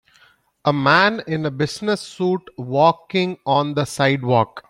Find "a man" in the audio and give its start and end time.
0.65-1.21